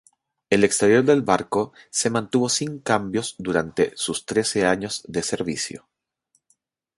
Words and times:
El 0.49 0.63
exterior 0.63 1.03
del 1.03 1.21
barco 1.21 1.73
se 1.91 2.09
mantuvo 2.09 2.49
sin 2.49 2.79
cambios 2.79 3.35
durante 3.37 3.93
sus 3.95 4.25
trece 4.25 4.65
años 4.65 5.03
de 5.07 5.21
servicio. 5.21 5.85